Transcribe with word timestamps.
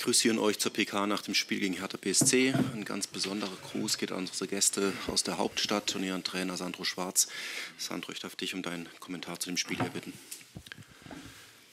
grüße 0.00 0.40
euch 0.40 0.58
zur 0.58 0.72
PK 0.72 1.06
nach 1.06 1.20
dem 1.20 1.34
Spiel 1.34 1.60
gegen 1.60 1.74
Hertha 1.74 1.98
BSC. 2.00 2.54
Ein 2.74 2.86
ganz 2.86 3.06
besonderer 3.06 3.56
Gruß 3.70 3.98
geht 3.98 4.12
an 4.12 4.20
unsere 4.20 4.48
Gäste 4.48 4.94
aus 5.08 5.24
der 5.24 5.36
Hauptstadt 5.36 5.94
und 5.94 6.02
ihren 6.02 6.24
Trainer 6.24 6.56
Sandro 6.56 6.84
Schwarz. 6.84 7.28
Sandro, 7.76 8.10
ich 8.12 8.20
darf 8.20 8.34
dich 8.34 8.54
um 8.54 8.62
deinen 8.62 8.88
Kommentar 8.98 9.38
zu 9.40 9.50
dem 9.50 9.58
Spiel 9.58 9.76
hier 9.76 9.90
bitten. 9.90 10.14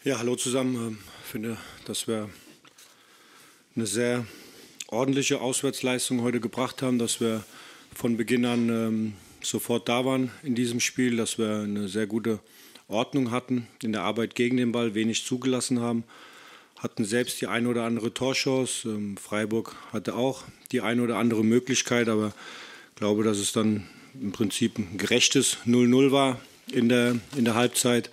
Ja, 0.04 0.20
hallo 0.20 0.36
zusammen. 0.36 1.00
Ich 1.24 1.32
finde, 1.32 1.58
dass 1.86 2.08
wir 2.08 2.30
eine 3.78 3.88
sehr 3.88 4.28
ordentliche 4.88 5.40
Auswärtsleistung 5.40 6.22
heute 6.22 6.42
gebracht 6.42 6.82
haben, 6.82 7.00
dass 7.00 7.22
wir 7.22 7.46
von 7.96 8.18
Beginn 8.18 8.46
an 8.46 8.70
ähm, 8.70 9.14
sofort 9.42 9.88
da 9.88 10.04
waren 10.04 10.32
in 10.44 10.54
diesem 10.54 10.82
Spiel, 10.82 11.16
dass 11.16 11.38
wir 11.38 11.62
eine 11.62 11.88
sehr 11.88 12.08
gute 12.08 12.40
Ordnung 12.90 13.32
hatten 13.32 13.68
in 13.82 13.94
der 13.94 14.02
Arbeit 14.02 14.36
gegen 14.36 14.58
den 14.58 14.74
Ball, 14.74 14.96
wenig 14.96 15.24
zugelassen 15.24 15.80
haben, 15.80 16.04
hatten 16.80 17.06
selbst 17.06 17.42
die 17.42 17.48
eine 17.48 17.68
oder 17.68 17.84
andere 17.84 18.14
Torchance. 18.14 18.88
Ähm, 18.88 19.18
Freiburg 19.18 19.76
hatte 19.92 20.16
auch 20.16 20.44
die 20.72 20.82
eine 20.82 21.02
oder 21.02 21.18
andere 21.18 21.44
Möglichkeit, 21.44 22.10
aber 22.10 22.34
ich 22.90 22.96
glaube, 22.96 23.24
dass 23.24 23.38
es 23.38 23.52
dann 23.52 23.88
im 24.20 24.32
Prinzip 24.32 24.78
ein 24.78 24.98
gerechtes 24.98 25.58
0-0 25.66 26.12
war 26.12 26.40
in 26.72 26.90
der, 26.90 27.18
in 27.36 27.46
der 27.46 27.56
Halbzeit. 27.56 28.10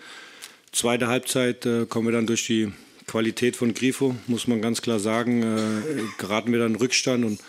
Zweite 0.73 1.07
Halbzeit 1.09 1.67
äh, 1.67 1.87
kommen 1.87 2.09
wir 2.09 2.13
dann 2.13 2.27
durch 2.27 2.47
die 2.47 2.73
Qualität 3.07 3.57
von 3.57 3.75
Grifo, 3.75 4.15
muss 4.27 4.47
man 4.47 4.63
ganz 4.63 4.83
klar 4.83 4.99
sagen, 4.99 5.43
äh, 5.43 6.03
geraten 6.19 6.53
wir 6.53 6.59
dann 6.59 6.73
in 6.73 6.81
Rückstand 6.81 7.25
und 7.25 7.41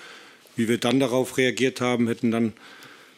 wie 0.56 0.68
wir 0.68 0.78
dann 0.78 1.00
darauf 1.00 1.38
reagiert 1.38 1.82
haben, 1.82 2.08
hätten 2.08 2.32
dann 2.32 2.54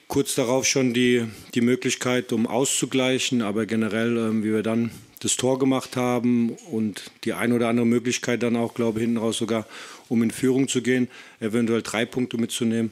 kurz 0.08 0.36
darauf 0.36 0.66
schon 0.66 0.94
die, 0.94 1.26
die 1.54 1.62
Möglichkeit, 1.62 2.32
um 2.32 2.48
auszugleichen, 2.48 3.42
aber 3.42 3.66
generell, 3.66 4.18
äh, 4.18 4.44
wie 4.44 4.54
wir 4.54 4.64
dann 4.64 4.92
das 5.20 5.36
Tor 5.36 5.60
gemacht 5.60 5.96
haben 5.96 6.52
und 6.72 7.12
die 7.24 7.34
ein 7.34 7.52
oder 7.54 7.70
andere 7.70 7.86
Möglichkeit 7.86 8.44
dann 8.44 8.56
auch, 8.56 8.74
glaube 8.74 9.00
ich, 9.00 9.06
hinten 9.06 9.18
raus 9.18 9.38
sogar, 9.38 9.66
um 10.10 10.22
in 10.24 10.32
Führung 10.32 10.68
zu 10.68 10.82
gehen, 10.82 11.08
eventuell 11.40 11.82
drei 11.82 12.06
Punkte 12.06 12.38
mitzunehmen, 12.38 12.92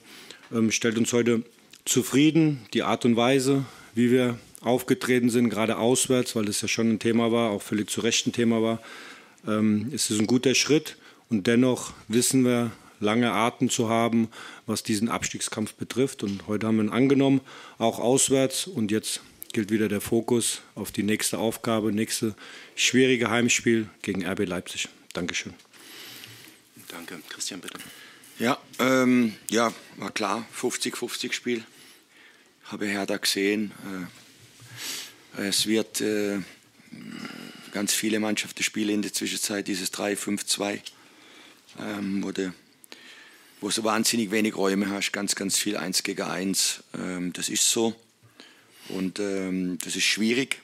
ähm, 0.54 0.72
stellt 0.72 0.98
uns 0.98 1.14
heute 1.14 1.44
zufrieden. 1.86 2.62
Die 2.74 2.84
Art 2.84 3.06
und 3.06 3.16
Weise, 3.16 3.66
wie 3.94 4.12
wir 4.12 4.38
aufgetreten 4.62 5.30
sind, 5.30 5.50
gerade 5.50 5.78
auswärts, 5.78 6.36
weil 6.36 6.46
das 6.46 6.62
ja 6.62 6.68
schon 6.68 6.90
ein 6.90 7.00
Thema 7.00 7.32
war, 7.32 7.52
auch 7.52 7.62
völlig 7.62 7.90
zu 7.90 8.02
Recht 8.02 8.26
ein 8.26 8.34
Thema 8.34 8.62
war, 8.62 8.82
ähm, 9.48 9.90
ist 9.92 10.10
es 10.10 10.20
ein 10.20 10.28
guter 10.28 10.56
Schritt. 10.56 10.98
Und 11.30 11.48
dennoch 11.48 11.94
wissen 12.08 12.44
wir, 12.44 12.72
lange 13.00 13.32
Atem 13.32 13.70
zu 13.70 13.90
haben, 13.90 14.30
was 14.66 14.84
diesen 14.84 15.10
Abstiegskampf 15.10 15.74
betrifft. 15.74 16.24
Und 16.24 16.48
heute 16.48 16.68
haben 16.68 16.78
wir 16.78 16.86
ihn 16.86 16.90
angenommen, 16.90 17.42
auch 17.78 18.00
auswärts. 18.00 18.68
Und 18.68 18.92
jetzt 18.92 19.22
gilt 19.56 19.72
wieder 19.72 19.88
der 19.88 20.02
Fokus 20.02 20.60
auf 20.76 20.92
die 20.92 21.02
nächste 21.02 21.38
Aufgabe, 21.38 21.94
nächste 21.94 22.36
schwierige 22.76 23.30
Heimspiel 23.30 23.90
gegen 24.02 24.28
RB 24.28 24.46
Leipzig. 24.46 24.90
Dankeschön. 25.14 25.54
Danke. 26.90 27.22
Christian, 27.30 27.62
bitte. 27.62 27.78
Ja, 28.38 28.58
ähm, 28.80 29.34
ja 29.50 29.74
war 29.96 30.12
klar, 30.12 30.46
50-50 30.54 31.32
Spiel. 31.32 31.64
Habe 32.66 32.86
Hertha 32.86 33.16
gesehen. 33.16 33.72
Äh, 35.38 35.48
es 35.48 35.68
wird 35.68 36.02
äh, 36.02 36.40
ganz 37.72 37.94
viele 37.94 38.20
Mannschaften 38.20 38.62
spielen 38.62 38.96
in 38.96 39.02
der 39.04 39.14
Zwischenzeit 39.14 39.70
dieses 39.70 39.94
3-5-2, 39.94 40.82
ähm, 41.80 42.22
wo, 42.22 42.34
de, 42.34 42.52
wo 43.62 43.70
du 43.70 43.84
wahnsinnig 43.86 44.32
wenig 44.32 44.58
Räume 44.58 44.90
hast, 44.90 45.14
ganz, 45.14 45.34
ganz 45.34 45.58
viel 45.58 45.78
1 45.78 46.04
gegen 46.04 46.24
1. 46.24 46.84
Ähm, 47.00 47.32
das 47.32 47.48
ist 47.48 47.72
so 47.72 47.96
und 48.90 49.20
ähm, 49.20 49.78
das 49.84 49.96
ist 49.96 50.04
schwierig. 50.04 50.62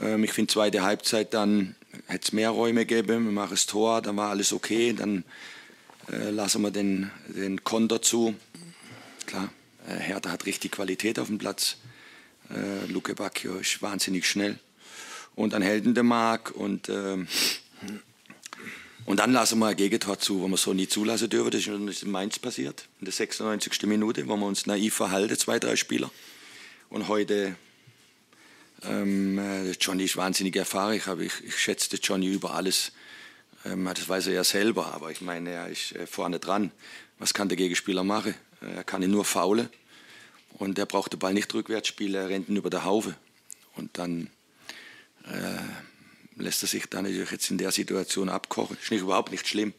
Ähm, 0.00 0.24
ich 0.24 0.32
finde, 0.32 0.52
zweite 0.52 0.82
Halbzeit 0.82 1.34
dann 1.34 1.74
hätte 2.06 2.24
es 2.24 2.32
mehr 2.32 2.50
Räume 2.50 2.86
gegeben, 2.86 3.24
wir 3.24 3.32
machen 3.32 3.50
das 3.50 3.66
Tor, 3.66 4.02
dann 4.02 4.16
war 4.16 4.30
alles 4.30 4.52
okay, 4.52 4.92
dann 4.92 5.24
äh, 6.10 6.30
lassen 6.30 6.62
wir 6.62 6.70
den, 6.70 7.10
den 7.28 7.64
Konter 7.64 8.02
zu. 8.02 8.34
Klar, 9.26 9.52
äh, 9.88 9.94
Hertha 9.94 10.30
hat 10.30 10.46
richtig 10.46 10.72
Qualität 10.72 11.18
auf 11.18 11.28
dem 11.28 11.38
Platz. 11.38 11.76
Äh, 12.50 12.90
Luke 12.90 13.14
Bacchio 13.14 13.56
ist 13.56 13.82
wahnsinnig 13.82 14.26
schnell 14.26 14.58
und 15.34 15.54
an 15.54 15.62
Heldendemark 15.62 16.50
und 16.52 16.88
ähm, 16.88 17.28
und 19.04 19.20
dann 19.20 19.32
lassen 19.32 19.58
wir 19.58 19.68
ein 19.68 19.76
Gegentor 19.76 20.18
zu, 20.18 20.42
wo 20.42 20.48
wir 20.48 20.58
so 20.58 20.74
nie 20.74 20.86
zulassen 20.86 21.30
dürfen. 21.30 21.50
Das 21.50 21.66
ist 21.66 22.02
in 22.02 22.10
Mainz 22.10 22.38
passiert, 22.38 22.88
in 23.00 23.06
der 23.06 23.14
96. 23.14 23.84
Minute, 23.84 24.28
wo 24.28 24.36
wir 24.36 24.44
uns 24.44 24.66
naiv 24.66 24.92
verhalten, 24.92 25.34
zwei, 25.38 25.58
drei 25.58 25.76
Spieler. 25.76 26.10
Und 26.90 27.08
heute, 27.08 27.54
ähm, 28.82 29.38
äh, 29.38 29.72
Johnny 29.72 30.04
ist 30.04 30.16
wahnsinnig 30.16 30.56
erfahren. 30.56 30.94
Ich, 30.94 31.06
ich, 31.06 31.44
ich 31.44 31.58
schätze 31.58 31.94
Johnny 31.96 32.32
über 32.32 32.54
alles. 32.54 32.92
Ähm, 33.66 33.84
das 33.84 34.08
weiß 34.08 34.28
er 34.28 34.32
ja 34.32 34.44
selber, 34.44 34.94
aber 34.94 35.10
ich 35.10 35.20
meine, 35.20 35.50
er 35.50 35.68
ist 35.68 35.92
äh, 35.92 36.06
vorne 36.06 36.38
dran. 36.38 36.70
Was 37.18 37.34
kann 37.34 37.48
der 37.48 37.58
Gegenspieler 37.58 38.04
machen? 38.04 38.34
Er 38.60 38.84
kann 38.84 39.02
ihn 39.02 39.10
nur 39.10 39.26
faulen. 39.26 39.68
Und 40.54 40.78
er 40.78 40.86
braucht 40.86 41.12
den 41.12 41.18
Ball 41.18 41.34
nicht 41.34 41.52
rückwärts 41.52 41.88
spielen, 41.88 42.14
er 42.14 42.30
rennt 42.30 42.48
ihn 42.48 42.56
über 42.56 42.70
der 42.70 42.84
Haufe. 42.84 43.14
Und 43.76 43.98
dann 43.98 44.30
äh, 45.26 46.40
lässt 46.42 46.62
er 46.62 46.68
sich 46.68 46.86
dann 46.86 47.04
natürlich 47.04 47.30
jetzt 47.30 47.50
in 47.50 47.58
der 47.58 47.70
Situation 47.70 48.30
abkochen. 48.30 48.78
Ist 48.80 48.90
nicht, 48.90 49.02
überhaupt 49.02 49.30
nicht 49.30 49.46
schlimm. 49.46 49.74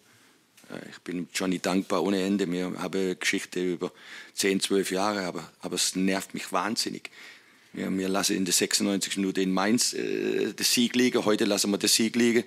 Ich 0.91 1.00
bin 1.00 1.28
Johnny 1.34 1.59
dankbar 1.59 2.03
ohne 2.03 2.22
Ende. 2.22 2.50
Wir 2.52 2.66
haben 2.66 2.78
eine 2.78 3.16
Geschichte 3.16 3.59
über 3.59 3.91
10, 4.35 4.59
12 4.62 4.91
Jahre, 4.91 5.25
aber, 5.25 5.52
aber 5.62 5.75
es 5.75 5.96
nervt 5.96 6.34
mich 6.34 6.52
wahnsinnig. 6.52 7.09
Wir, 7.74 7.96
wir 7.96 8.09
lassen 8.09 8.35
in 8.35 8.46
der 8.46 8.53
96 8.53 9.18
Minute 9.18 9.41
in 9.41 9.52
Mainz 9.52 9.94
äh, 9.94 10.53
den 10.53 10.63
Sieg 10.63 10.96
liegen. 10.96 11.25
Heute 11.25 11.46
lassen 11.46 11.72
wir 11.72 11.78
den 11.78 11.90
Sieg 11.90 12.16
liegen. 12.16 12.44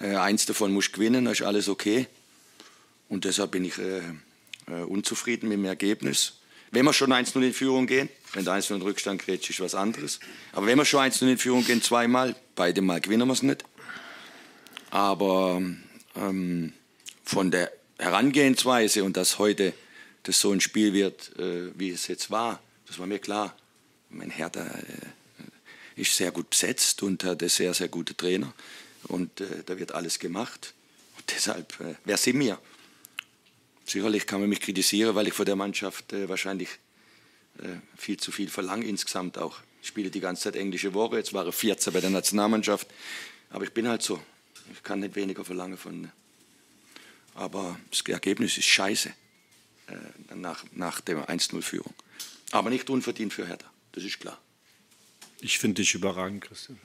Äh, 0.00 0.16
eins 0.16 0.46
davon 0.46 0.72
muss 0.72 0.92
gewinnen, 0.92 1.24
dann 1.24 1.32
ist 1.32 1.42
alles 1.42 1.68
okay. 1.68 2.06
Und 3.08 3.24
deshalb 3.24 3.50
bin 3.50 3.64
ich 3.64 3.78
äh, 3.78 4.00
äh 4.68 4.82
unzufrieden 4.86 5.48
mit 5.48 5.58
dem 5.58 5.64
Ergebnis. 5.64 6.34
Wenn 6.70 6.84
wir 6.84 6.92
schon 6.92 7.12
1-0 7.12 7.40
in 7.40 7.54
Führung 7.54 7.86
gehen, 7.86 8.10
wenn 8.34 8.44
der 8.44 8.54
1-0 8.54 8.76
in 8.76 8.82
Rückstand 8.82 9.24
gerät, 9.24 9.48
ist 9.48 9.60
was 9.60 9.74
anderes. 9.74 10.20
Aber 10.52 10.66
wenn 10.66 10.76
wir 10.76 10.84
schon 10.84 11.00
1-0 11.00 11.26
in 11.26 11.38
Führung 11.38 11.64
gehen, 11.64 11.82
zweimal, 11.82 12.36
beide 12.54 12.82
Mal 12.82 13.00
gewinnen 13.00 13.26
wir 13.26 13.32
es 13.32 13.42
nicht. 13.42 13.64
Aber 14.90 15.62
ähm, 16.14 16.72
von 17.28 17.50
der 17.50 17.70
Herangehensweise 17.98 19.04
und 19.04 19.18
dass 19.18 19.38
heute 19.38 19.74
das 20.22 20.40
so 20.40 20.50
ein 20.50 20.62
Spiel 20.62 20.94
wird, 20.94 21.38
äh, 21.38 21.78
wie 21.78 21.90
es 21.90 22.06
jetzt 22.06 22.30
war, 22.30 22.62
das 22.86 22.98
war 22.98 23.06
mir 23.06 23.18
klar. 23.18 23.54
Mein 24.08 24.30
Hertha 24.30 24.64
äh, 24.64 26.00
ist 26.00 26.16
sehr 26.16 26.30
gut 26.30 26.48
besetzt 26.48 27.02
und 27.02 27.22
hat 27.24 27.42
einen 27.42 27.50
sehr, 27.50 27.74
sehr 27.74 27.88
guten 27.88 28.16
Trainer. 28.16 28.54
Und 29.08 29.42
äh, 29.42 29.62
da 29.66 29.78
wird 29.78 29.92
alles 29.92 30.18
gemacht. 30.18 30.72
Und 31.18 31.24
deshalb, 31.34 31.78
äh, 31.80 31.96
wer 32.06 32.16
sind 32.16 32.40
wir? 32.40 32.58
Sicherlich 33.84 34.26
kann 34.26 34.40
man 34.40 34.48
mich 34.48 34.60
kritisieren, 34.60 35.14
weil 35.14 35.28
ich 35.28 35.34
von 35.34 35.44
der 35.44 35.56
Mannschaft 35.56 36.14
äh, 36.14 36.30
wahrscheinlich 36.30 36.70
äh, 37.58 37.76
viel 37.98 38.16
zu 38.16 38.32
viel 38.32 38.48
verlange 38.48 38.86
insgesamt 38.86 39.36
auch. 39.36 39.58
Ich 39.82 39.88
spiele 39.88 40.10
die 40.10 40.20
ganze 40.20 40.44
Zeit 40.44 40.56
englische 40.56 40.94
Woche, 40.94 41.18
jetzt 41.18 41.34
war 41.34 41.46
ich 41.46 41.54
14 41.54 41.92
bei 41.92 42.00
der 42.00 42.10
Nationalmannschaft, 42.10 42.88
aber 43.50 43.64
ich 43.64 43.72
bin 43.72 43.86
halt 43.86 44.00
so. 44.02 44.18
Ich 44.72 44.82
kann 44.82 45.00
nicht 45.00 45.14
weniger 45.14 45.44
verlangen 45.44 45.76
von. 45.76 46.10
Aber 47.38 47.78
das 47.90 48.00
Ergebnis 48.00 48.58
ist 48.58 48.66
scheiße 48.66 49.10
äh, 49.86 50.34
nach, 50.34 50.64
nach 50.72 51.00
der 51.00 51.28
1-0-Führung. 51.28 51.94
Aber 52.50 52.68
nicht 52.68 52.90
unverdient 52.90 53.32
für 53.32 53.46
Hertha, 53.46 53.70
das 53.92 54.02
ist 54.02 54.18
klar. 54.18 54.40
Ich 55.40 55.58
finde 55.60 55.80
dich 55.82 55.94
überragend, 55.94 56.42
Christian. 56.42 56.80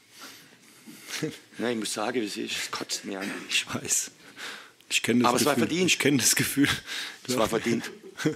Nein, 1.57 1.73
ich 1.73 1.79
muss 1.79 1.93
sagen, 1.93 2.21
wie 2.21 2.25
es 2.25 2.37
ist, 2.37 2.55
es 2.55 2.71
kotzt 2.71 3.03
mir 3.03 3.19
an. 3.19 3.31
Ich 3.49 3.65
weiß. 3.73 4.11
Ich 4.89 5.01
kenne 5.01 5.23
das 5.23 5.29
Aber 5.29 5.39
Gefühl. 5.39 5.51
es 5.51 5.57
war 5.57 5.67
verdient. 5.67 5.87
Ich 5.87 5.97
kenne 5.97 6.17
das 6.17 6.35
Gefühl. 6.35 6.69
Es 7.27 7.35
war 7.35 7.49
verdient. 7.49 7.91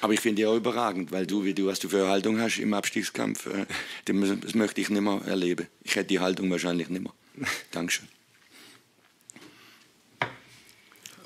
Aber 0.00 0.12
ich 0.12 0.20
finde 0.20 0.42
dich 0.42 0.46
auch 0.46 0.56
überragend, 0.56 1.12
weil 1.12 1.24
du, 1.24 1.44
wie 1.44 1.54
du, 1.54 1.66
was 1.66 1.78
du 1.78 1.88
für 1.88 1.98
eine 1.98 2.08
Haltung 2.08 2.40
hast 2.40 2.58
im 2.58 2.74
Abstiegskampf, 2.74 3.46
äh, 3.46 3.66
das 4.06 4.54
möchte 4.54 4.80
ich 4.80 4.90
nicht 4.90 5.02
mehr 5.02 5.22
erleben. 5.24 5.68
Ich 5.84 5.94
hätte 5.94 6.08
die 6.08 6.18
Haltung 6.18 6.50
wahrscheinlich 6.50 6.88
nicht 6.88 7.02
mehr. 7.02 7.14
Dankeschön. 7.70 8.08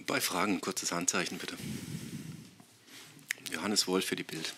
Bei 0.07 0.21
Fragen 0.21 0.61
kurzes 0.61 0.93
Handzeichen 0.93 1.39
bitte. 1.39 1.57
Johannes 3.53 3.87
Wolf 3.87 4.05
für 4.05 4.17
die 4.17 4.23
Bild. 4.23 4.53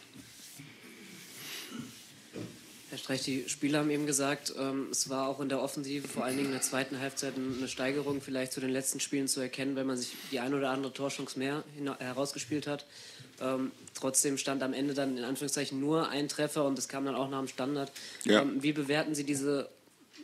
Herr 2.90 2.98
Streich, 2.98 3.22
die 3.22 3.48
Spieler 3.48 3.80
haben 3.80 3.90
eben 3.90 4.06
gesagt, 4.06 4.54
ähm, 4.58 4.88
es 4.90 5.10
war 5.10 5.28
auch 5.28 5.40
in 5.40 5.48
der 5.48 5.60
Offensive, 5.60 6.08
vor 6.08 6.24
allen 6.24 6.36
Dingen 6.36 6.46
in 6.46 6.52
der 6.52 6.62
zweiten 6.62 6.98
Halbzeit, 6.98 7.34
eine 7.36 7.68
Steigerung 7.68 8.22
vielleicht 8.22 8.52
zu 8.52 8.60
den 8.60 8.70
letzten 8.70 9.00
Spielen 9.00 9.28
zu 9.28 9.40
erkennen, 9.40 9.76
wenn 9.76 9.86
man 9.86 9.96
sich 9.96 10.12
die 10.30 10.40
ein 10.40 10.54
oder 10.54 10.70
andere 10.70 10.92
Torschance 10.92 11.38
mehr 11.38 11.62
herausgespielt 11.98 12.66
hat. 12.66 12.86
Ähm, 13.40 13.72
trotzdem 13.94 14.38
stand 14.38 14.62
am 14.62 14.72
Ende 14.72 14.94
dann 14.94 15.18
in 15.18 15.24
Anführungszeichen 15.24 15.78
nur 15.78 16.08
ein 16.08 16.28
Treffer 16.28 16.64
und 16.64 16.78
es 16.78 16.88
kam 16.88 17.04
dann 17.04 17.14
auch 17.14 17.28
nach 17.28 17.40
dem 17.40 17.48
Standard. 17.48 17.92
Ja. 18.24 18.42
Ähm, 18.42 18.62
wie 18.62 18.72
bewerten 18.72 19.14
Sie 19.14 19.24
diese, 19.24 19.68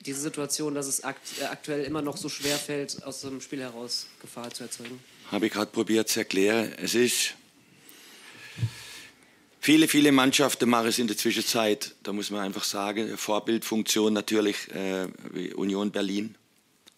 diese 0.01 0.21
Situation, 0.21 0.75
dass 0.75 0.87
es 0.87 1.05
akt, 1.05 1.23
äh, 1.41 1.45
aktuell 1.45 1.85
immer 1.85 2.03
noch 2.03 2.17
so 2.17 2.29
schwer 2.29 2.57
fällt, 2.57 3.03
aus 3.05 3.21
dem 3.21 3.41
Spiel 3.41 3.61
heraus 3.61 4.07
Gefahr 4.21 4.53
zu 4.53 4.65
erzeugen? 4.65 4.99
Habe 5.31 5.47
ich 5.47 5.53
gerade 5.53 5.71
probiert 5.71 6.09
zu 6.09 6.21
erklären. 6.21 6.73
Es 6.79 6.95
ist 6.95 7.35
Viele, 9.65 9.87
viele 9.87 10.11
Mannschaften 10.11 10.69
machen 10.69 10.89
es 10.89 10.99
in 10.99 11.07
der 11.07 11.17
Zwischenzeit, 11.17 11.95
da 12.03 12.13
muss 12.13 12.33
man 12.33 12.41
einfach 12.41 12.65
sagen, 12.65 13.17
Vorbildfunktion 13.17 14.13
natürlich, 14.13 14.57
äh, 14.75 15.07
Union 15.55 15.93
Berlin 15.93 16.35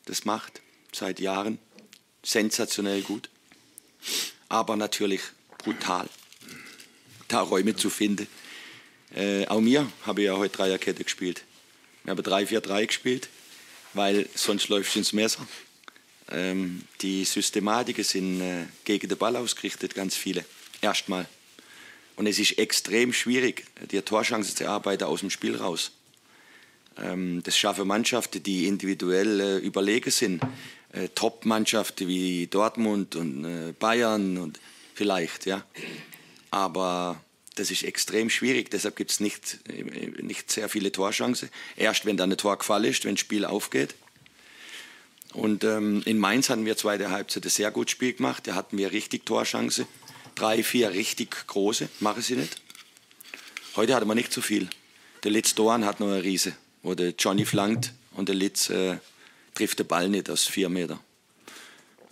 das 0.07 0.25
macht, 0.25 0.63
seit 0.91 1.21
Jahren. 1.21 1.59
sensationell 2.25 3.03
gut, 3.03 3.29
aber 4.49 4.77
natürlich 4.77 5.21
brutal, 5.59 6.09
da 7.29 7.43
Räume 7.43 7.77
zu 7.77 7.91
finden. 7.91 8.27
Äh, 9.15 9.47
auch 9.47 9.61
mir 9.61 9.87
habe 10.07 10.23
ich 10.23 10.27
ja 10.29 10.37
heute 10.39 10.57
Dreierkette 10.57 11.05
gespielt. 11.05 11.45
Wir 12.05 12.11
haben 12.11 12.21
3-4-3 12.21 12.87
gespielt, 12.87 13.29
weil 13.95 14.29
sonst 14.35 14.69
läuft 14.69 14.91
es 14.91 14.97
ins 14.97 15.13
Messer. 15.15 15.47
Ähm, 16.31 16.83
die 17.01 17.25
Systematiken 17.25 18.05
sind 18.05 18.43
äh, 18.43 18.67
gegen 18.85 19.09
den 19.09 19.17
Ball 19.17 19.37
ausgerichtet, 19.37 19.95
ganz 19.95 20.15
viele. 20.15 20.45
Erstmal. 20.83 21.27
Und 22.17 22.27
es 22.27 22.39
ist 22.39 22.59
extrem 22.59 23.15
schwierig, 23.15 23.65
die 23.91 24.01
Torchancen 24.03 24.55
zu 24.55 24.65
erarbeiten 24.65 25.05
aus 25.05 25.21
dem 25.21 25.31
Spiel 25.31 25.57
raus. 25.57 25.93
Ähm, 26.99 27.43
das 27.43 27.57
schaffen 27.57 27.89
Mannschaften, 27.89 28.43
die 28.43 28.69
individuell 28.69 29.41
äh, 29.41 29.57
überlegen 29.59 30.11
sind. 30.11 30.43
Äh, 30.93 31.09
Top-Mannschaften 31.15 32.07
wie 32.07 32.47
Dortmund 32.49 33.17
und 33.17 33.47
äh, 33.47 33.73
Bayern 33.73 34.37
und 34.37 34.61
vielleicht, 34.95 35.47
ja. 35.47 35.65
Aber 36.51 37.21
das 37.55 37.71
ist 37.71 37.85
extrem 37.85 38.31
schwierig, 38.31 38.71
deshalb 38.71 38.97
gibt 38.97 39.11
es 39.11 39.21
nicht, 39.21 39.59
nicht 40.23 40.51
sehr 40.51 40.69
viele 40.69 40.91
Torchancen. 40.91 41.51
Erst 41.77 42.05
wenn 42.05 42.17
dann 42.17 42.33
ein 42.33 42.39
Tor 42.39 42.59
gefallen 42.59 42.85
ist, 42.85 43.05
wenn 43.05 43.15
das 43.15 43.21
Spiel 43.21 43.45
aufgeht. 43.45 43.95
Und 45.33 45.65
ähm, 45.65 46.03
in 46.05 46.19
Mainz 46.19 46.49
hatten 46.49 46.65
wir 46.65 46.77
zweite 46.77 47.11
Halbzeit 47.11 47.45
ein 47.45 47.51
sehr 47.51 47.71
gutes 47.71 47.93
Spiel 47.93 48.13
gemacht. 48.13 48.47
Da 48.47 48.55
hatten 48.55 48.79
wir 48.79 48.93
richtig 48.93 49.27
Torchance. 49.27 49.87
Drei, 50.35 50.63
vier 50.63 50.91
richtig 50.91 51.47
große, 51.47 51.89
mache 52.01 52.23
sie 52.23 52.37
nicht. 52.37 52.61
Heute 53.77 53.95
hatten 53.95 54.07
wir 54.09 54.15
nicht 54.15 54.33
so 54.33 54.41
viel. 54.41 54.69
Der 55.23 55.31
Litz 55.31 55.55
Doan 55.55 55.85
hat 55.85 56.01
noch 56.01 56.09
eine 56.09 56.23
Riese, 56.23 56.55
wo 56.83 56.95
der 56.95 57.15
Johnny 57.19 57.45
flankt 57.45 57.93
und 58.13 58.29
der 58.29 58.37
Litz 58.37 58.69
äh, 58.71 58.99
trifft 59.55 59.79
den 59.79 59.87
Ball 59.87 60.09
nicht 60.09 60.29
aus 60.31 60.45
vier 60.45 60.69
Meter. 60.69 61.01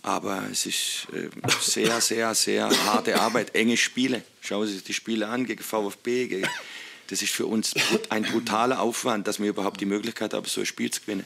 Aber 0.03 0.43
es 0.51 0.65
ist 0.65 1.07
äh, 1.13 1.29
sehr, 1.61 2.01
sehr, 2.01 2.35
sehr 2.35 2.69
harte 2.85 3.19
Arbeit, 3.19 3.55
enge 3.55 3.77
Spiele. 3.77 4.21
Schauen 4.41 4.67
Sie 4.67 4.73
sich 4.73 4.83
die 4.83 4.93
Spiele 4.93 5.27
an 5.29 5.45
gegen 5.45 5.63
VfB. 5.63 6.27
Gegen, 6.27 6.47
das 7.07 7.21
ist 7.21 7.31
für 7.31 7.45
uns 7.45 7.73
ein 8.09 8.23
brutaler 8.23 8.81
Aufwand, 8.81 9.27
dass 9.27 9.39
wir 9.39 9.49
überhaupt 9.49 9.79
die 9.79 9.85
Möglichkeit 9.85 10.33
haben, 10.33 10.45
so 10.45 10.59
ein 10.59 10.65
Spiel 10.65 10.91
zu 10.91 11.01
gewinnen. 11.01 11.25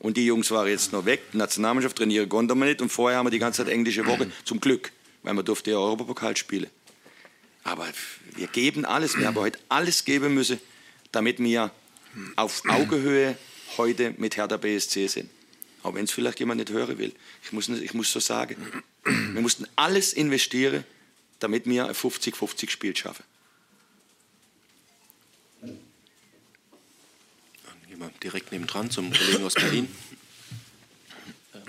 Und 0.00 0.16
die 0.16 0.26
Jungs 0.26 0.50
waren 0.50 0.66
jetzt 0.66 0.92
noch 0.92 1.06
weg. 1.06 1.22
Die 1.32 1.38
Nationalmannschaft 1.38 1.96
trainieren 1.96 2.28
konnten 2.28 2.58
wir 2.58 2.66
nicht. 2.66 2.82
Und 2.82 2.90
vorher 2.90 3.18
haben 3.18 3.26
wir 3.26 3.30
die 3.30 3.38
ganze 3.38 3.64
Zeit 3.64 3.72
englische 3.72 4.04
Woche, 4.04 4.30
zum 4.44 4.58
Glück, 4.60 4.90
weil 5.22 5.34
wir 5.34 5.44
durften 5.44 5.70
ja 5.70 5.76
Europapokal 5.76 6.36
spielen. 6.36 6.68
Aber 7.62 7.86
wir 8.34 8.48
geben 8.48 8.84
alles. 8.84 9.16
Wir 9.16 9.28
haben 9.28 9.36
heute 9.36 9.60
alles 9.68 10.04
geben 10.04 10.34
müssen, 10.34 10.58
damit 11.12 11.38
wir 11.38 11.70
auf 12.34 12.62
Augenhöhe 12.68 13.38
heute 13.78 14.14
mit 14.18 14.36
Hertha 14.36 14.56
BSC 14.56 15.06
sind. 15.06 15.30
Auch 15.84 15.94
wenn 15.94 16.04
es 16.04 16.10
vielleicht 16.10 16.40
jemand 16.40 16.58
nicht 16.58 16.70
hören 16.70 16.98
will. 16.98 17.12
Ich 17.44 17.52
muss, 17.52 17.68
ich 17.68 17.92
muss 17.92 18.10
so 18.10 18.18
sagen. 18.18 18.56
Wir 19.04 19.42
mussten 19.42 19.66
alles 19.76 20.14
investieren, 20.14 20.82
damit 21.40 21.66
wir 21.66 21.86
ein 21.86 21.94
50-50 21.94 22.70
Spiel 22.70 22.96
schaffen. 22.96 23.22
Dann 25.60 25.78
gehen 27.86 27.98
wir 27.98 28.10
direkt 28.22 28.50
nebendran 28.50 28.90
zum 28.90 29.12
Kollegen 29.12 29.44
aus 29.44 29.54
Berlin. 29.54 29.94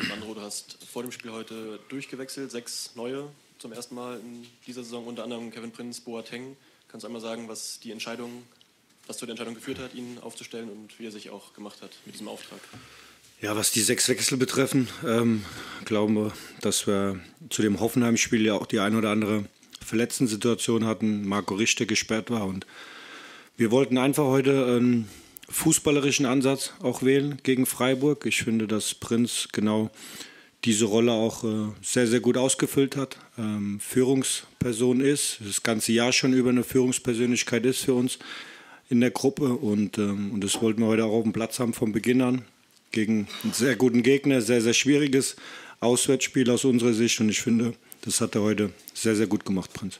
Sandro, 0.07 0.33
du 0.33 0.41
hast 0.41 0.77
vor 0.89 1.03
dem 1.03 1.11
Spiel 1.11 1.31
heute 1.31 1.79
durchgewechselt, 1.89 2.51
sechs 2.51 2.91
neue 2.95 3.29
zum 3.59 3.73
ersten 3.73 3.95
Mal 3.95 4.19
in 4.21 4.47
dieser 4.65 4.85
Saison, 4.85 5.07
unter 5.07 5.25
anderem 5.25 5.51
Kevin 5.51 5.71
Prinz, 5.71 5.99
Boateng. 5.99 6.55
Kannst 6.87 7.03
du 7.03 7.07
einmal 7.07 7.21
sagen, 7.21 7.49
was 7.49 7.81
die 7.81 7.91
Entscheidung, 7.91 8.43
was 9.07 9.17
zu 9.17 9.25
der 9.25 9.31
Entscheidung 9.31 9.55
geführt 9.55 9.79
hat, 9.79 9.93
ihn 9.93 10.19
aufzustellen 10.19 10.69
und 10.69 10.97
wie 10.99 11.07
er 11.07 11.11
sich 11.11 11.31
auch 11.31 11.53
gemacht 11.53 11.81
hat 11.81 11.91
mit 12.05 12.15
diesem 12.15 12.29
Auftrag? 12.29 12.61
Ja, 13.41 13.55
was 13.55 13.71
die 13.71 13.81
sechs 13.81 14.07
Wechsel 14.07 14.37
betreffen, 14.37 14.87
ähm, 15.05 15.43
glauben 15.83 16.15
wir, 16.15 16.31
dass 16.61 16.87
wir 16.87 17.19
zu 17.49 17.61
dem 17.61 17.81
Hoffenheim-Spiel 17.81 18.45
ja 18.45 18.53
auch 18.53 18.65
die 18.65 18.79
ein 18.79 18.95
oder 18.95 19.09
andere 19.09 19.43
Verletzten-Situation 19.85 20.85
hatten. 20.85 21.27
Marco 21.27 21.55
Richter 21.55 21.85
gesperrt 21.85 22.31
war 22.31 22.47
und 22.47 22.65
wir 23.57 23.71
wollten 23.71 23.97
einfach 23.97 24.23
heute 24.23 24.65
einen 24.65 25.09
fußballerischen 25.49 26.25
Ansatz 26.25 26.71
auch 26.81 27.03
wählen 27.03 27.37
gegen 27.43 27.65
Freiburg. 27.65 28.25
Ich 28.25 28.41
finde, 28.41 28.67
dass 28.67 28.95
Prinz 28.95 29.49
genau 29.51 29.91
diese 30.63 30.85
Rolle 30.85 31.11
auch 31.11 31.43
äh, 31.43 31.67
sehr, 31.81 32.07
sehr 32.07 32.21
gut 32.21 32.37
ausgefüllt 32.37 32.95
hat. 32.95 33.17
Ähm, 33.37 33.81
Führungsperson 33.81 35.01
ist, 35.01 35.39
das 35.45 35.61
ganze 35.61 35.91
Jahr 35.91 36.13
schon 36.13 36.31
über 36.31 36.51
eine 36.51 36.63
Führungspersönlichkeit 36.63 37.65
ist 37.65 37.81
für 37.81 37.95
uns 37.95 38.17
in 38.89 39.01
der 39.01 39.11
Gruppe 39.11 39.49
und, 39.49 39.97
ähm, 39.97 40.31
und 40.31 40.41
das 40.41 40.61
wollten 40.61 40.81
wir 40.81 40.87
heute 40.87 41.03
auch 41.03 41.17
auf 41.17 41.23
dem 41.23 41.33
Platz 41.33 41.59
haben 41.59 41.73
von 41.73 41.91
Beginn 41.91 42.21
an 42.21 42.45
gegen 42.91 43.27
einen 43.43 43.53
sehr 43.53 43.75
guten 43.75 44.03
Gegner, 44.03 44.41
sehr, 44.41 44.61
sehr 44.61 44.73
schwieriges 44.73 45.35
Auswärtsspiel 45.79 46.49
aus 46.49 46.65
unserer 46.65 46.93
Sicht. 46.93 47.19
Und 47.19 47.29
ich 47.29 47.41
finde, 47.41 47.73
das 48.01 48.21
hat 48.21 48.35
er 48.35 48.41
heute 48.41 48.71
sehr, 48.93 49.15
sehr 49.15 49.27
gut 49.27 49.45
gemacht, 49.45 49.73
Prinz. 49.73 49.99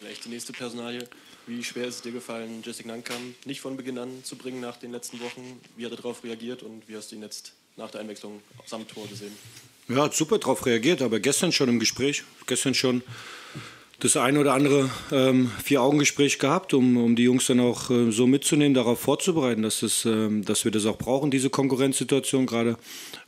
Gleich 0.00 0.20
die 0.24 0.28
nächste 0.28 0.52
Personalie. 0.52 1.08
Wie 1.46 1.64
schwer 1.64 1.86
ist 1.86 1.96
es 1.96 2.02
dir 2.02 2.12
gefallen, 2.12 2.62
Jessica 2.62 2.88
Nankam 2.88 3.34
nicht 3.46 3.62
von 3.62 3.76
Beginn 3.76 3.96
an 3.96 4.22
zu 4.22 4.36
bringen 4.36 4.60
nach 4.60 4.76
den 4.76 4.92
letzten 4.92 5.18
Wochen? 5.20 5.60
Wie 5.76 5.86
hat 5.86 5.92
er 5.92 5.96
darauf 5.96 6.22
reagiert 6.22 6.62
und 6.62 6.86
wie 6.88 6.96
hast 6.96 7.10
du 7.10 7.16
ihn 7.16 7.22
jetzt 7.22 7.54
nach 7.76 7.90
der 7.90 8.02
Einwechslung 8.02 8.42
samt 8.66 8.90
Tor 8.90 9.08
gesehen? 9.08 9.32
Ja, 9.88 10.02
hat 10.02 10.14
super 10.14 10.38
darauf 10.38 10.66
reagiert, 10.66 11.00
aber 11.00 11.20
gestern 11.20 11.50
schon 11.50 11.70
im 11.70 11.78
Gespräch, 11.78 12.24
gestern 12.46 12.74
schon 12.74 13.02
das 14.00 14.16
eine 14.16 14.38
oder 14.38 14.54
andere 14.54 14.90
ähm, 15.10 15.50
Vier-Augen-Gespräch 15.64 16.38
gehabt, 16.38 16.72
um, 16.72 16.96
um 16.96 17.16
die 17.16 17.24
Jungs 17.24 17.46
dann 17.46 17.58
auch 17.58 17.90
äh, 17.90 18.12
so 18.12 18.26
mitzunehmen, 18.26 18.74
darauf 18.74 19.00
vorzubereiten, 19.00 19.62
dass, 19.62 19.80
das, 19.80 20.04
ähm, 20.04 20.44
dass 20.44 20.64
wir 20.64 20.70
das 20.70 20.86
auch 20.86 20.98
brauchen, 20.98 21.30
diese 21.30 21.50
Konkurrenzsituation, 21.50 22.46
gerade 22.46 22.76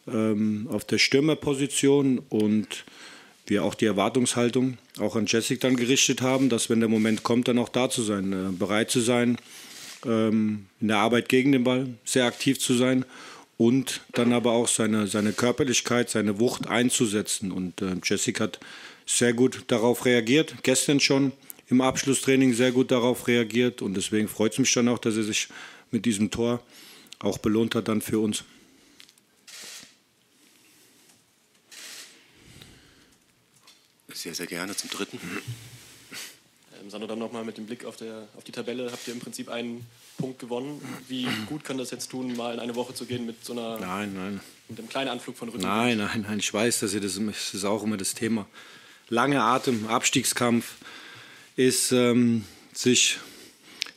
ähm, 0.06 0.68
auf 0.70 0.84
der 0.84 0.98
Stürmerposition 0.98 2.20
und 2.28 2.84
wir 3.46 3.64
auch 3.64 3.74
die 3.74 3.86
Erwartungshaltung 3.86 4.78
auch 5.00 5.16
an 5.16 5.26
Jessic 5.26 5.60
dann 5.60 5.74
gerichtet 5.74 6.22
haben, 6.22 6.48
dass 6.48 6.70
wenn 6.70 6.78
der 6.78 6.88
Moment 6.88 7.24
kommt, 7.24 7.48
dann 7.48 7.58
auch 7.58 7.68
da 7.68 7.90
zu 7.90 8.02
sein, 8.02 8.32
äh, 8.32 8.52
bereit 8.52 8.92
zu 8.92 9.00
sein, 9.00 9.38
ähm, 10.06 10.66
in 10.80 10.88
der 10.88 10.98
Arbeit 10.98 11.28
gegen 11.28 11.50
den 11.50 11.64
Ball 11.64 11.88
sehr 12.04 12.26
aktiv 12.26 12.60
zu 12.60 12.74
sein 12.74 13.04
und 13.60 14.00
dann 14.12 14.32
aber 14.32 14.52
auch 14.52 14.68
seine, 14.68 15.06
seine 15.06 15.34
Körperlichkeit, 15.34 16.08
seine 16.08 16.40
Wucht 16.40 16.66
einzusetzen. 16.66 17.52
Und 17.52 17.82
äh, 17.82 17.94
Jessic 18.02 18.40
hat 18.40 18.58
sehr 19.04 19.34
gut 19.34 19.64
darauf 19.66 20.06
reagiert. 20.06 20.54
Gestern 20.62 20.98
schon 20.98 21.32
im 21.68 21.82
Abschlusstraining 21.82 22.54
sehr 22.54 22.72
gut 22.72 22.90
darauf 22.90 23.28
reagiert 23.28 23.82
und 23.82 23.92
deswegen 23.92 24.28
freut 24.28 24.52
es 24.52 24.58
mich 24.60 24.72
dann 24.72 24.88
auch, 24.88 24.98
dass 24.98 25.18
er 25.18 25.24
sich 25.24 25.48
mit 25.90 26.06
diesem 26.06 26.30
Tor 26.30 26.62
auch 27.18 27.36
belohnt 27.36 27.74
hat 27.74 27.88
dann 27.88 28.00
für 28.00 28.18
uns. 28.18 28.44
Sehr, 34.10 34.34
sehr 34.34 34.46
gerne 34.46 34.74
zum 34.74 34.88
dritten. 34.88 35.20
Ähm, 36.80 36.90
Sandro, 36.90 37.08
dann 37.08 37.18
nochmal 37.18 37.44
mit 37.44 37.58
dem 37.58 37.66
Blick 37.66 37.84
auf, 37.84 37.96
der, 37.96 38.28
auf 38.36 38.44
die 38.44 38.52
Tabelle. 38.52 38.90
Habt 38.90 39.06
ihr 39.08 39.14
im 39.14 39.20
Prinzip 39.20 39.48
einen 39.48 39.86
Punkt 40.18 40.38
gewonnen? 40.38 40.80
Wie 41.08 41.26
gut 41.46 41.64
kann 41.64 41.78
das 41.78 41.90
jetzt 41.90 42.10
tun, 42.10 42.36
mal 42.36 42.54
in 42.54 42.60
eine 42.60 42.74
Woche 42.74 42.94
zu 42.94 43.06
gehen 43.06 43.26
mit 43.26 43.44
so 43.44 43.52
einer. 43.52 43.78
Nein, 43.78 44.14
nein. 44.14 44.40
Mit 44.68 44.78
einem 44.78 44.88
kleinen 44.88 45.08
Anflug 45.10 45.36
von 45.36 45.48
Rücken? 45.48 45.62
Nein, 45.62 45.98
nein, 45.98 46.24
nein. 46.26 46.38
Ich 46.38 46.52
weiß, 46.52 46.80
dass 46.80 46.94
ihr 46.94 47.00
das, 47.00 47.14
das 47.14 47.54
ist 47.54 47.64
auch 47.64 47.82
immer 47.82 47.96
das 47.96 48.14
Thema 48.14 48.46
lange 49.10 49.42
Atem, 49.42 49.86
Abstiegskampf, 49.88 50.76
ist 51.56 51.92
ähm, 51.92 52.44
sich 52.72 53.18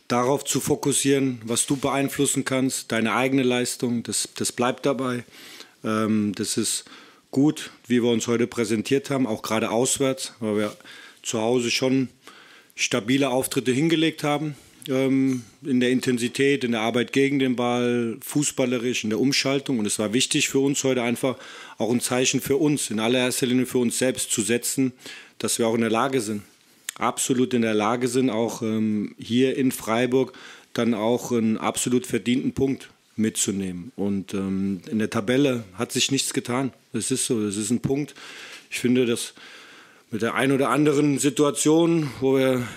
darauf 0.07 0.43
zu 0.43 0.59
fokussieren, 0.59 1.41
was 1.45 1.65
du 1.65 1.77
beeinflussen 1.77 2.43
kannst, 2.43 2.91
deine 2.91 3.13
eigene 3.13 3.43
Leistung, 3.43 4.03
das, 4.03 4.29
das 4.35 4.51
bleibt 4.51 4.85
dabei. 4.85 5.23
Ähm, 5.83 6.33
das 6.35 6.57
ist 6.57 6.85
gut, 7.31 7.71
wie 7.87 8.03
wir 8.03 8.09
uns 8.09 8.27
heute 8.27 8.47
präsentiert 8.47 9.09
haben, 9.09 9.25
auch 9.25 9.41
gerade 9.41 9.69
auswärts, 9.71 10.33
weil 10.39 10.57
wir 10.57 10.77
zu 11.21 11.39
Hause 11.39 11.71
schon 11.71 12.09
stabile 12.75 13.29
Auftritte 13.29 13.71
hingelegt 13.71 14.23
haben 14.23 14.55
ähm, 14.87 15.43
in 15.63 15.79
der 15.79 15.91
Intensität, 15.91 16.63
in 16.63 16.71
der 16.71 16.81
Arbeit 16.81 17.13
gegen 17.13 17.39
den 17.39 17.55
Ball, 17.55 18.17
fußballerisch, 18.21 19.03
in 19.03 19.09
der 19.09 19.19
Umschaltung. 19.19 19.79
Und 19.79 19.85
es 19.85 19.99
war 19.99 20.13
wichtig 20.13 20.49
für 20.49 20.59
uns 20.59 20.83
heute 20.83 21.03
einfach 21.03 21.37
auch 21.77 21.91
ein 21.91 22.01
Zeichen 22.01 22.41
für 22.41 22.57
uns, 22.57 22.89
in 22.89 22.99
allererster 22.99 23.45
Linie 23.45 23.65
für 23.65 23.77
uns 23.77 23.97
selbst 23.97 24.31
zu 24.31 24.41
setzen, 24.41 24.93
dass 25.39 25.59
wir 25.59 25.67
auch 25.67 25.75
in 25.75 25.81
der 25.81 25.89
Lage 25.89 26.21
sind, 26.21 26.43
absolut 26.95 27.53
in 27.53 27.61
der 27.61 27.73
Lage 27.73 28.07
sind, 28.07 28.29
auch 28.29 28.61
ähm, 28.61 29.15
hier 29.17 29.57
in 29.57 29.71
Freiburg 29.71 30.33
dann 30.73 30.93
auch 30.93 31.31
einen 31.31 31.57
absolut 31.57 32.07
verdienten 32.07 32.53
Punkt 32.53 32.89
mitzunehmen. 33.15 33.91
Und 33.95 34.33
ähm, 34.33 34.81
in 34.89 34.99
der 34.99 35.09
Tabelle 35.09 35.63
hat 35.75 35.91
sich 35.91 36.11
nichts 36.11 36.33
getan. 36.33 36.73
Das 36.93 37.11
ist 37.11 37.27
so, 37.27 37.45
das 37.45 37.57
ist 37.57 37.69
ein 37.69 37.81
Punkt. 37.81 38.15
Ich 38.71 38.79
finde, 38.79 39.05
dass 39.05 39.33
mit 40.13 40.21
der 40.21 40.35
ein 40.35 40.51
oder 40.51 40.69
anderen 40.69 41.17
Situation, 41.17 42.07
wo 42.21 42.37
wir 42.37 42.67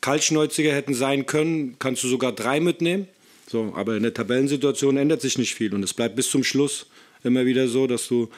kaltschnäuziger 0.00 0.72
hätten 0.72 0.94
sein 0.94 1.26
können, 1.26 1.74
kannst 1.80 2.04
du 2.04 2.08
sogar 2.08 2.30
drei 2.30 2.60
mitnehmen. 2.60 3.08
So, 3.50 3.72
aber 3.74 3.96
in 3.96 4.04
der 4.04 4.14
Tabellensituation 4.14 4.96
ändert 4.96 5.20
sich 5.20 5.38
nicht 5.38 5.56
viel 5.56 5.74
und 5.74 5.82
es 5.82 5.92
bleibt 5.92 6.14
bis 6.14 6.30
zum 6.30 6.44
Schluss 6.44 6.86
immer 7.24 7.46
wieder 7.46 7.66
so, 7.66 7.88
dass 7.88 8.06
du 8.06 8.30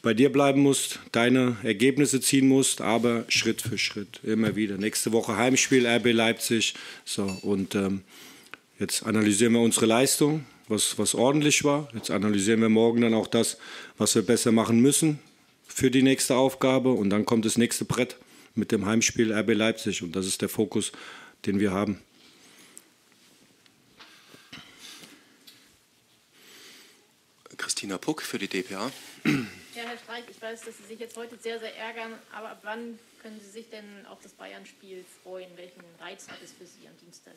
bei 0.00 0.14
dir 0.14 0.32
bleiben 0.32 0.62
musst, 0.62 1.00
deine 1.12 1.58
Ergebnisse 1.64 2.22
ziehen 2.22 2.48
musst, 2.48 2.80
aber 2.80 3.26
Schritt 3.28 3.60
für 3.60 3.76
Schritt 3.76 4.20
immer 4.24 4.56
wieder. 4.56 4.78
Nächste 4.78 5.12
Woche 5.12 5.36
Heimspiel 5.36 5.86
RB 5.86 6.12
Leipzig. 6.12 6.72
So 7.04 7.24
und 7.42 7.74
ähm, 7.74 8.00
jetzt 8.80 9.04
analysieren 9.04 9.52
wir 9.52 9.60
unsere 9.60 9.84
Leistung 9.84 10.46
was, 10.68 10.98
was 10.98 11.14
ordentlich 11.14 11.62
war. 11.62 11.90
Jetzt 11.92 12.10
analysieren 12.10 12.62
wir 12.62 12.70
morgen 12.70 13.02
dann 13.02 13.12
auch 13.12 13.26
das, 13.26 13.58
was 13.98 14.14
wir 14.14 14.22
besser 14.22 14.50
machen 14.50 14.80
müssen 14.80 15.18
für 15.66 15.90
die 15.90 16.02
nächste 16.02 16.36
Aufgabe. 16.36 16.92
Und 16.92 17.10
dann 17.10 17.24
kommt 17.24 17.44
das 17.44 17.58
nächste 17.58 17.84
Brett 17.84 18.16
mit 18.54 18.72
dem 18.72 18.86
Heimspiel 18.86 19.32
RB 19.32 19.54
Leipzig. 19.54 20.02
Und 20.02 20.16
das 20.16 20.26
ist 20.26 20.42
der 20.42 20.48
Fokus, 20.48 20.92
den 21.44 21.60
wir 21.60 21.72
haben. 21.72 22.00
Christina 27.56 27.98
Puck 27.98 28.22
für 28.22 28.38
die 28.38 28.48
DPA. 28.48 28.90
Ja, 29.24 29.82
Herr 29.82 29.98
Streich, 29.98 30.24
ich 30.30 30.40
weiß, 30.40 30.62
dass 30.62 30.78
Sie 30.78 30.84
sich 30.84 30.98
jetzt 31.00 31.16
heute 31.16 31.36
sehr, 31.36 31.58
sehr 31.58 31.76
ärgern, 31.76 32.14
aber 32.32 32.50
ab 32.50 32.60
wann 32.62 32.98
können 33.20 33.40
Sie 33.40 33.50
sich 33.50 33.68
denn 33.68 34.06
auf 34.06 34.18
das 34.22 34.32
Bayern-Spiel 34.32 35.04
freuen? 35.22 35.50
Welchen 35.56 35.82
Reiz 36.00 36.28
hat 36.28 36.38
es 36.42 36.52
für 36.52 36.64
Sie 36.64 36.86
am 36.86 36.96
Dienstag? 37.02 37.34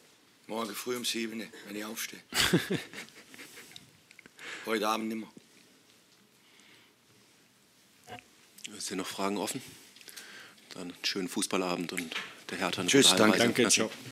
Morgen 0.47 0.73
früh 0.73 0.95
um 0.95 1.03
7, 1.03 1.43
wenn 1.67 1.75
ich 1.75 1.83
aufstehe. 1.83 2.19
Heute 4.65 4.87
Abend 4.87 5.09
Sind 8.77 8.97
noch 8.97 9.07
Fragen 9.07 9.37
offen? 9.37 9.61
Dann 10.73 10.83
einen 10.83 10.93
schönen 11.03 11.27
Fußballabend 11.27 11.93
und 11.93 12.15
der 12.49 12.59
Hertha 12.59 12.85
Tschüss, 12.85 13.15
danke. 13.15 13.39
Danke, 13.39 13.67
ciao. 13.69 13.89